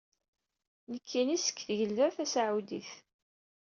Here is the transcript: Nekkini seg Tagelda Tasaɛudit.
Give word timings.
Nekkini 0.91 1.37
seg 1.39 1.57
Tagelda 1.65 2.07
Tasaɛudit. 2.15 2.91